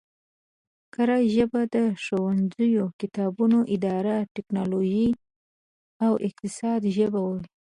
کره 0.93 1.17
ژبه 1.33 1.61
د 1.75 1.75
ښوونځیو، 2.03 2.85
کتابونو، 2.99 3.59
ادارو، 3.73 4.17
ټکنولوژۍ 4.35 5.09
او 6.05 6.11
اقتصاد 6.27 6.81
ژبه 6.95 7.19
وي 7.27 7.41